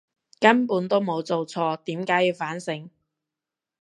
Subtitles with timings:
[0.39, 2.89] 根本都冇做錯，點解要反省！